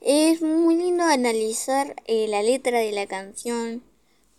Es 0.00 0.40
muy 0.40 0.76
lindo 0.76 1.04
analizar 1.04 1.94
eh, 2.06 2.26
la 2.26 2.42
letra 2.42 2.78
de 2.78 2.92
la 2.92 3.06
canción. 3.06 3.89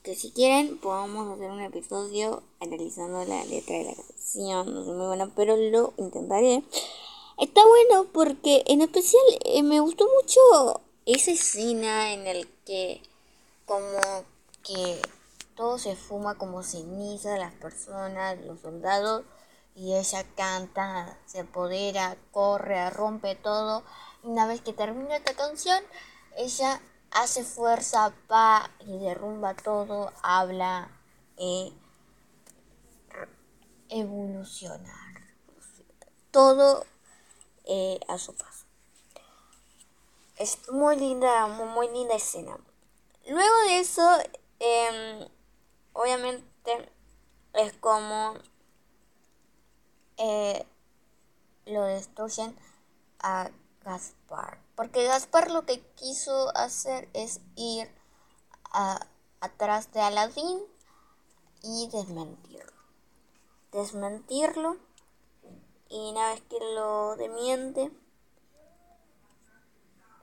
Que 0.04 0.16
si 0.16 0.32
quieren 0.32 0.80
podamos 0.80 1.36
hacer 1.36 1.52
un 1.52 1.62
episodio 1.62 2.42
analizando 2.60 3.24
la 3.26 3.46
letra 3.46 3.78
de 3.78 3.84
la 3.84 3.96
canción. 3.96 4.74
No 4.74 4.82
muy 4.82 5.08
buena, 5.08 5.32
pero 5.36 5.56
lo 5.56 5.94
intentaré. 5.98 6.64
Está 7.38 7.62
bueno 7.68 8.08
porque 8.12 8.64
en 8.66 8.82
especial 8.82 9.24
eh, 9.46 9.62
me 9.64 9.80
gustó 9.80 10.08
mucho 10.16 10.82
esa 11.06 11.32
escena 11.32 12.14
en 12.14 12.26
el 12.26 12.48
que 12.66 13.02
como 13.66 14.00
que 14.64 15.00
todo 15.56 15.78
se 15.78 15.96
fuma 15.96 16.38
como 16.38 16.64
ceniza, 16.64 17.38
las 17.38 17.54
personas, 17.54 18.40
los 18.46 18.60
soldados, 18.62 19.24
y 19.76 19.94
ella 19.96 20.26
canta, 20.36 21.18
se 21.26 21.42
apodera, 21.42 22.18
corre, 22.32 22.90
rompe 22.90 23.36
todo. 23.36 23.84
Una 24.24 24.48
vez 24.48 24.62
que 24.62 24.74
termina 24.74 25.16
esta 25.16 25.34
canción, 25.34 25.84
ella 26.38 26.82
hace 27.12 27.44
fuerza, 27.44 28.14
va 28.32 28.70
y 28.80 28.98
derrumba 28.98 29.54
todo, 29.56 30.12
habla 30.24 30.90
y 31.38 31.74
evolucionar. 33.90 35.22
Todo 36.32 36.86
eh, 37.66 38.00
a 38.08 38.18
su 38.18 38.34
paso. 38.34 38.66
Es 40.38 40.70
muy 40.72 40.96
linda, 40.96 41.48
muy, 41.48 41.68
muy 41.68 41.88
linda 41.90 42.16
escena. 42.16 42.58
Luego 43.28 43.56
de 43.68 43.80
eso, 43.80 44.18
em, 44.60 45.28
obviamente 45.94 46.92
es 47.54 47.74
como 47.74 48.36
eh, 50.18 50.66
lo 51.66 51.84
destruyen 51.84 52.58
a 53.20 53.52
Gaspar. 53.84 54.60
Porque 54.76 55.06
Gaspar 55.06 55.52
lo 55.52 55.66
que 55.66 55.82
quiso 55.96 56.56
hacer 56.56 57.10
es 57.14 57.42
ir 57.56 57.90
atrás 59.40 59.92
de 59.92 60.02
Aladdin 60.02 60.60
y 61.64 61.90
desmentirlo. 61.90 62.72
Desmentirlo. 63.72 64.78
Y 65.90 66.12
una 66.12 66.30
vez 66.30 66.42
que 66.42 66.58
lo 66.74 67.16
demiente, 67.18 67.92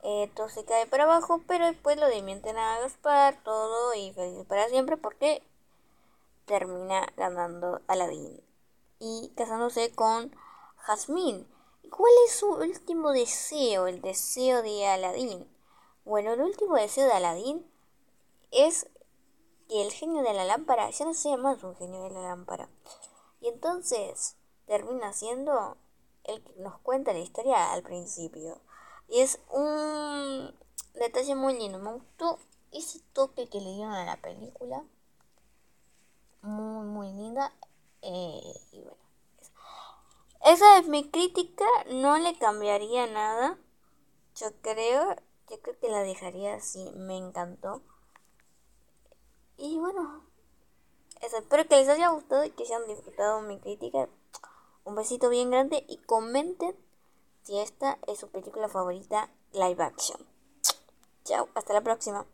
eh, 0.03 0.31
todo 0.35 0.49
se 0.49 0.65
cae 0.65 0.87
para 0.87 1.05
abajo, 1.05 1.43
pero 1.47 1.67
después 1.67 1.99
lo 1.99 2.07
demienten 2.07 2.57
a 2.57 2.81
Gaspar, 2.81 3.43
todo 3.43 3.93
y 3.95 4.13
feliz 4.13 4.47
para 4.47 4.69
siempre 4.69 4.97
porque 4.97 5.43
termina 6.47 7.07
ganando 7.17 7.83
Aladdin 7.87 8.43
y 8.99 9.31
casándose 9.37 9.93
con 9.93 10.35
Jasmine. 10.79 11.45
¿Cuál 11.91 12.13
es 12.27 12.37
su 12.37 12.49
último 12.51 13.13
deseo? 13.13 13.87
El 13.87 14.01
deseo 14.03 14.63
de 14.63 14.87
Aladdin. 14.87 15.49
Bueno, 16.05 16.33
el 16.33 16.41
último 16.41 16.77
deseo 16.77 17.07
de 17.07 17.13
Aladdin 17.13 17.65
es 18.51 18.89
que 19.69 19.83
el 19.83 19.93
genio 19.93 20.23
de 20.23 20.35
la 20.35 20.45
lámpara 20.45 20.91
ya 20.91 21.05
no 21.05 21.15
sea 21.15 21.37
más 21.37 21.63
un 21.63 21.77
genio 21.77 22.03
de 22.03 22.11
la 22.11 22.23
lámpara. 22.23 22.69
Y 23.41 23.49
entonces 23.49 24.37
termina 24.67 25.13
siendo 25.13 25.77
el 26.25 26.43
que 26.43 26.55
nos 26.57 26.79
cuenta 26.81 27.13
la 27.13 27.21
historia 27.21 27.73
al 27.73 27.83
principio. 27.83 28.61
Y 29.09 29.21
es 29.21 29.41
un 29.51 30.55
detalle 30.95 31.35
muy 31.35 31.59
lindo. 31.59 31.79
Me 31.79 31.93
gustó 31.93 32.39
ese 32.71 33.01
toque 33.13 33.49
que 33.49 33.61
le 33.61 33.73
dieron 33.73 33.93
a 33.93 34.05
la 34.05 34.17
película. 34.17 34.85
Muy, 36.43 36.87
muy 36.87 37.13
linda. 37.13 37.53
Eh, 38.03 38.43
y 38.73 38.81
bueno. 38.81 39.08
Esa 40.49 40.79
es 40.79 40.89
mi 40.89 41.07
crítica. 41.11 41.67
No 41.91 42.17
le 42.17 42.39
cambiaría 42.39 43.07
nada. 43.07 43.59
Yo 44.35 44.47
creo. 44.63 45.15
Yo 45.51 45.61
creo 45.61 45.79
que 45.79 45.91
la 45.91 46.03
dejaría 46.03 46.55
así. 46.55 46.91
Me 46.97 47.19
encantó. 47.19 47.83
Y 49.59 49.77
bueno. 49.77 50.25
Eso, 51.21 51.37
espero 51.37 51.69
que 51.69 51.77
les 51.77 51.89
haya 51.91 52.09
gustado 52.09 52.45
y 52.45 52.51
que 52.51 52.63
hayan 52.63 52.87
disfrutado 52.87 53.43
mi 53.43 53.59
crítica. 53.59 54.09
Un 54.85 54.95
besito 54.95 55.29
bien 55.29 55.51
grande 55.51 55.85
y 55.87 55.99
comenten 55.99 56.75
si 57.43 57.59
esta 57.59 57.99
es 58.07 58.19
su 58.19 58.31
película 58.31 58.71
favorita 58.71 59.31
live 59.53 59.85
action. 59.85 60.19
Chao, 61.25 61.51
hasta 61.55 61.75
la 61.75 61.83
próxima. 61.83 62.25